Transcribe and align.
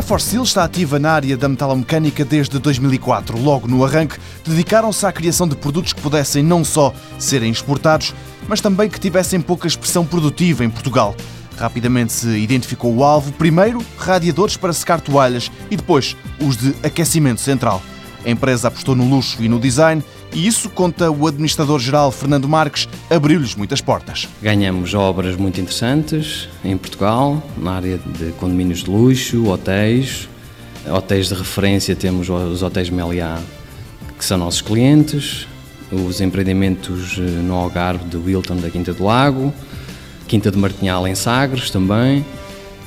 A 0.00 0.02
Forcil 0.02 0.42
está 0.42 0.64
ativa 0.64 0.98
na 0.98 1.12
área 1.12 1.36
da 1.36 1.46
metalomecânica 1.46 2.24
desde 2.24 2.58
2004. 2.58 3.38
Logo 3.38 3.68
no 3.68 3.84
arranque, 3.84 4.16
dedicaram-se 4.46 5.04
à 5.04 5.12
criação 5.12 5.46
de 5.46 5.54
produtos 5.54 5.92
que 5.92 6.00
pudessem 6.00 6.42
não 6.42 6.64
só 6.64 6.94
serem 7.18 7.52
exportados, 7.52 8.14
mas 8.48 8.62
também 8.62 8.88
que 8.88 8.98
tivessem 8.98 9.42
pouca 9.42 9.68
expressão 9.68 10.06
produtiva 10.06 10.64
em 10.64 10.70
Portugal. 10.70 11.14
Rapidamente 11.58 12.14
se 12.14 12.28
identificou 12.28 12.96
o 12.96 13.04
alvo, 13.04 13.30
primeiro 13.32 13.84
radiadores 13.98 14.56
para 14.56 14.72
secar 14.72 15.02
toalhas 15.02 15.52
e 15.70 15.76
depois 15.76 16.16
os 16.40 16.56
de 16.56 16.74
aquecimento 16.82 17.42
central. 17.42 17.82
A 18.24 18.30
empresa 18.30 18.68
apostou 18.68 18.94
no 18.94 19.08
luxo 19.08 19.42
e 19.42 19.48
no 19.48 19.58
design 19.58 20.02
e 20.32 20.46
isso, 20.46 20.70
conta 20.70 21.10
o 21.10 21.26
administrador-geral 21.26 22.12
Fernando 22.12 22.48
Marques, 22.48 22.88
abriu-lhes 23.08 23.56
muitas 23.56 23.80
portas. 23.80 24.28
Ganhamos 24.40 24.94
obras 24.94 25.34
muito 25.36 25.60
interessantes 25.60 26.48
em 26.64 26.76
Portugal, 26.76 27.42
na 27.56 27.72
área 27.72 27.98
de 27.98 28.30
condomínios 28.32 28.84
de 28.84 28.90
luxo, 28.90 29.48
hotéis. 29.48 30.28
Hotéis 30.88 31.28
de 31.28 31.34
referência 31.34 31.96
temos 31.96 32.28
os 32.28 32.62
hotéis 32.62 32.90
Meliá, 32.90 33.38
que 34.16 34.24
são 34.24 34.38
nossos 34.38 34.60
clientes, 34.62 35.46
os 35.90 36.20
empreendimentos 36.20 37.18
eh, 37.18 37.22
no 37.22 37.54
Algarve 37.54 38.04
de 38.04 38.16
Wilton 38.16 38.56
da 38.56 38.70
Quinta 38.70 38.94
do 38.94 39.04
Lago, 39.04 39.52
Quinta 40.28 40.50
de 40.50 40.56
Martinhal 40.56 41.06
em 41.08 41.14
Sagres 41.14 41.70
também, 41.70 42.24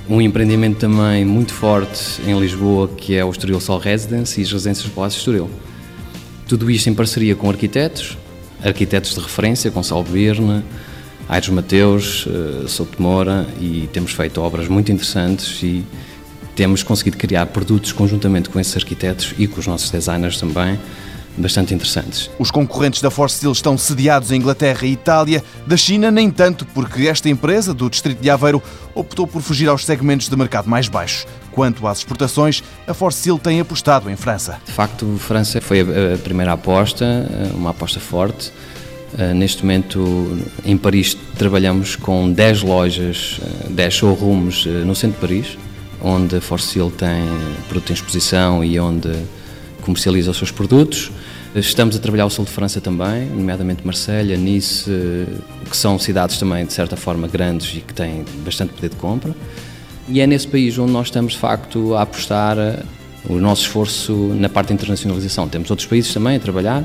um 0.09 0.21
empreendimento 0.21 0.79
também 0.79 1.23
muito 1.23 1.53
forte 1.53 2.21
em 2.27 2.37
Lisboa 2.37 2.87
que 2.89 3.15
é 3.15 3.23
o 3.23 3.31
Estoril 3.31 3.59
Sol 3.59 3.79
Residence 3.79 4.39
e 4.39 4.43
as 4.43 4.51
residências 4.51 4.91
Palácio 4.91 5.17
Estoril. 5.17 5.49
Tudo 6.47 6.69
isto 6.69 6.89
em 6.89 6.93
parceria 6.93 7.35
com 7.35 7.49
arquitetos, 7.49 8.17
arquitetos 8.63 9.13
de 9.13 9.19
referência, 9.19 9.71
Gonçalo 9.71 10.03
Birne, 10.03 10.63
Aires 11.27 11.49
Mateus, 11.49 12.25
uh, 12.25 12.67
Souto 12.67 13.01
Moura, 13.01 13.47
e 13.59 13.89
temos 13.93 14.11
feito 14.11 14.41
obras 14.41 14.67
muito 14.67 14.91
interessantes 14.91 15.63
e 15.63 15.83
temos 16.55 16.83
conseguido 16.83 17.17
criar 17.17 17.45
produtos 17.47 17.91
conjuntamente 17.91 18.49
com 18.49 18.59
esses 18.59 18.75
arquitetos 18.75 19.33
e 19.37 19.47
com 19.47 19.59
os 19.59 19.67
nossos 19.67 19.89
designers 19.89 20.37
também, 20.37 20.77
bastante 21.37 21.73
interessantes. 21.73 22.29
Os 22.37 22.51
concorrentes 22.51 23.01
da 23.01 23.09
Force 23.09 23.37
Steel 23.37 23.51
estão 23.51 23.77
sediados 23.77 24.31
em 24.31 24.35
Inglaterra 24.35 24.85
e 24.85 24.91
Itália, 24.91 25.43
da 25.65 25.75
China 25.75 26.11
nem 26.11 26.29
tanto, 26.29 26.65
porque 26.67 27.07
esta 27.07 27.29
empresa 27.29 27.73
do 27.73 27.89
distrito 27.89 28.21
de 28.21 28.29
Aveiro 28.29 28.61
optou 28.93 29.25
por 29.25 29.41
fugir 29.41 29.67
aos 29.67 29.85
segmentos 29.85 30.29
de 30.29 30.35
mercado 30.35 30.69
mais 30.69 30.87
baixos. 30.87 31.25
Quanto 31.51 31.87
às 31.87 31.99
exportações, 31.99 32.63
a 32.87 32.93
Force 32.93 33.19
Steel 33.19 33.37
tem 33.37 33.59
apostado 33.59 34.09
em 34.09 34.15
França. 34.15 34.59
De 34.65 34.71
facto, 34.71 35.17
França 35.19 35.61
foi 35.61 35.81
a 35.81 36.17
primeira 36.17 36.53
aposta, 36.53 37.05
uma 37.53 37.71
aposta 37.71 37.99
forte. 37.99 38.51
Uh, 39.13 39.31
neste 39.35 39.61
momento, 39.61 40.39
em 40.65 40.75
Paris, 40.75 41.15
trabalhamos 41.37 41.95
com 41.95 42.31
10 42.31 42.63
lojas, 42.63 43.39
10 43.69 43.93
showrooms 43.93 44.65
uh, 44.65 44.69
no 44.69 44.95
centro 44.95 45.21
de 45.21 45.27
Paris, 45.27 45.57
onde 46.01 46.37
a 46.37 46.41
Force 46.41 46.69
Steel 46.69 46.89
tem 46.89 47.23
produto 47.69 47.91
em 47.91 47.93
exposição 47.93 48.63
e 48.63 48.79
onde 48.79 49.15
comercializa 49.83 50.31
os 50.31 50.37
seus 50.37 50.51
produtos. 50.51 51.11
Estamos 51.55 51.95
a 51.95 51.99
trabalhar 51.99 52.25
o 52.25 52.29
sul 52.29 52.45
de 52.45 52.51
França 52.51 52.81
também, 52.81 53.27
nomeadamente 53.27 53.85
Marselha, 53.85 54.35
Nice, 54.35 54.89
que 55.69 55.77
são 55.77 55.99
cidades 55.99 56.37
também 56.37 56.65
de 56.65 56.73
certa 56.73 56.95
forma 56.95 57.27
grandes 57.27 57.77
e 57.77 57.81
que 57.81 57.93
têm 57.93 58.25
bastante 58.43 58.73
poder 58.73 58.89
de 58.89 58.95
compra. 58.95 59.35
E 60.07 60.19
é 60.19 60.27
nesse 60.27 60.47
país 60.47 60.77
onde 60.77 60.91
nós 60.91 61.07
estamos 61.07 61.33
de 61.33 61.39
facto 61.39 61.93
a 61.95 62.01
apostar 62.01 62.57
o 63.29 63.35
nosso 63.35 63.63
esforço 63.63 64.13
na 64.35 64.49
parte 64.49 64.73
internacionalização. 64.73 65.47
Temos 65.47 65.69
outros 65.69 65.87
países 65.87 66.11
também 66.13 66.37
a 66.37 66.39
trabalhar, 66.39 66.83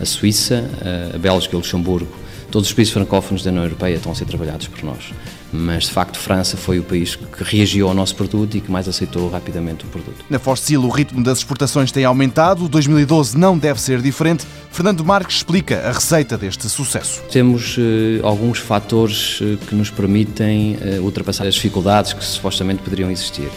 a 0.00 0.04
Suíça, 0.04 0.68
a 1.14 1.18
Bélgica 1.18 1.56
o 1.56 1.60
Luxemburgo. 1.60 2.10
Todos 2.50 2.68
os 2.68 2.74
países 2.74 2.92
francófonos 2.92 3.44
da 3.44 3.50
União 3.50 3.64
Europeia 3.64 3.96
estão 3.96 4.10
a 4.10 4.14
ser 4.14 4.24
trabalhados 4.24 4.66
por 4.66 4.82
nós 4.82 5.12
mas 5.52 5.84
de 5.84 5.90
facto 5.90 6.18
França 6.18 6.56
foi 6.56 6.78
o 6.78 6.82
país 6.82 7.16
que 7.16 7.42
reagiu 7.42 7.88
ao 7.88 7.94
nosso 7.94 8.14
produto 8.14 8.56
e 8.56 8.60
que 8.60 8.70
mais 8.70 8.88
aceitou 8.88 9.28
rapidamente 9.30 9.84
o 9.84 9.88
produto. 9.88 10.24
Na 10.28 10.38
Forcil 10.38 10.82
o 10.82 10.88
ritmo 10.88 11.22
das 11.22 11.38
exportações 11.38 11.90
tem 11.90 12.04
aumentado, 12.04 12.68
2012 12.68 13.36
não 13.36 13.56
deve 13.56 13.80
ser 13.80 14.00
diferente. 14.00 14.46
Fernando 14.70 15.04
Marques 15.04 15.36
explica 15.36 15.88
a 15.88 15.92
receita 15.92 16.36
deste 16.36 16.68
sucesso. 16.68 17.22
Temos 17.30 17.76
uh, 17.78 17.80
alguns 18.22 18.58
fatores 18.58 19.40
uh, 19.40 19.56
que 19.66 19.74
nos 19.74 19.90
permitem 19.90 20.76
uh, 20.76 21.02
ultrapassar 21.02 21.46
as 21.46 21.54
dificuldades 21.54 22.12
que 22.12 22.24
supostamente 22.24 22.82
poderiam 22.82 23.10
existir. 23.10 23.48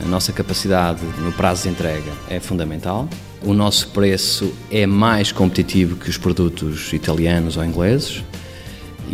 A 0.00 0.04
nossa 0.04 0.32
capacidade 0.32 1.00
no 1.20 1.32
prazo 1.32 1.62
de 1.62 1.68
entrega 1.68 2.10
é 2.28 2.40
fundamental. 2.40 3.08
O 3.42 3.54
nosso 3.54 3.88
preço 3.88 4.52
é 4.70 4.86
mais 4.86 5.30
competitivo 5.30 5.96
que 5.96 6.10
os 6.10 6.18
produtos 6.18 6.92
italianos 6.92 7.56
ou 7.56 7.64
ingleses 7.64 8.24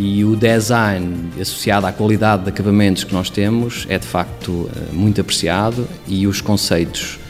e 0.00 0.24
o 0.24 0.34
design 0.34 1.30
associado 1.38 1.86
à 1.86 1.92
qualidade 1.92 2.44
de 2.44 2.48
acabamentos 2.48 3.04
que 3.04 3.12
nós 3.12 3.28
temos 3.28 3.84
é 3.86 3.98
de 3.98 4.06
facto 4.06 4.70
eh, 4.74 4.92
muito 4.94 5.20
apreciado 5.20 5.86
e 6.06 6.26
os 6.26 6.40
conceitos 6.40 7.20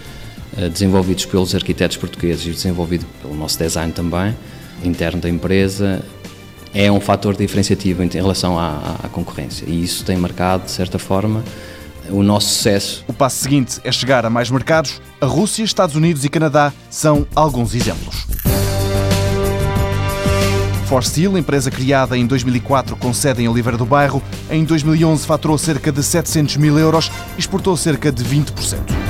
eh, 0.57 0.69
desenvolvidos 0.69 1.27
pelos 1.27 1.53
arquitetos 1.53 1.97
portugueses 1.97 2.47
e 2.47 2.51
desenvolvido 2.53 3.05
pelo 3.21 3.35
nosso 3.35 3.59
design 3.59 3.93
também, 3.93 4.37
interno 4.85 5.21
da 5.21 5.29
empresa, 5.29 6.01
é 6.73 6.93
um 6.93 7.01
fator 7.01 7.37
diferenciativo 7.37 8.05
em 8.05 8.09
relação 8.09 8.57
à, 8.57 9.01
à 9.03 9.09
concorrência 9.09 9.65
e 9.67 9.83
isso 9.83 10.05
tem 10.05 10.17
marcado, 10.17 10.67
de 10.67 10.71
certa 10.71 10.97
forma, 10.97 11.43
o 12.09 12.23
nosso 12.23 12.51
sucesso. 12.51 13.05
O 13.09 13.13
passo 13.13 13.43
seguinte 13.43 13.81
é 13.83 13.91
chegar 13.91 14.25
a 14.25 14.31
mais 14.31 14.49
mercados. 14.49 15.03
A 15.21 15.27
Rússia, 15.27 15.65
Estados 15.65 15.97
Unidos 15.97 16.25
e 16.25 16.29
Canadá 16.29 16.73
são 16.89 17.27
alguns 17.35 17.75
exemplos. 17.75 18.30
For 20.91 21.05
Steel, 21.05 21.39
empresa 21.39 21.71
criada 21.71 22.19
em 22.19 22.27
2004 22.27 22.97
com 22.97 23.15
sede 23.15 23.45
em 23.45 23.49
Oliveira 23.49 23.79
do 23.79 23.87
Bairro, 23.87 24.21
em 24.51 24.65
2011 24.65 25.25
faturou 25.25 25.57
cerca 25.57 25.93
de 25.93 26.03
700 26.03 26.57
mil 26.57 26.77
euros 26.77 27.13
e 27.37 27.39
exportou 27.39 27.77
cerca 27.77 28.11
de 28.11 28.25
20%. 28.25 29.10